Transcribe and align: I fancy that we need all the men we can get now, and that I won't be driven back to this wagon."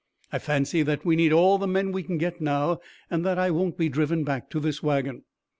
I 0.33 0.39
fancy 0.39 0.81
that 0.81 1.05
we 1.05 1.15
need 1.15 1.31
all 1.31 1.59
the 1.59 1.67
men 1.67 1.91
we 1.91 2.01
can 2.01 2.17
get 2.17 2.41
now, 2.41 2.79
and 3.11 3.23
that 3.23 3.37
I 3.37 3.51
won't 3.51 3.77
be 3.77 3.87
driven 3.87 4.23
back 4.23 4.49
to 4.49 4.59
this 4.59 4.81
wagon." 4.81 5.25